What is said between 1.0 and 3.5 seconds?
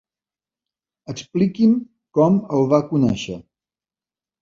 Expliqui'm com el va conèixer.